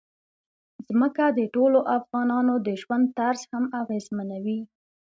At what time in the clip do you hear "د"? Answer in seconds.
1.37-1.39, 2.65-2.67